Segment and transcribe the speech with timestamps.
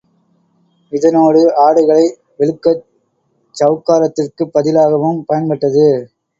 [0.91, 2.05] இதனோடு ஆடைகளை
[2.39, 2.83] வெளுக்கச்
[3.55, 5.87] சவுக்காரத்திற்குப் பதிலாகவும் பயன்பட்டது.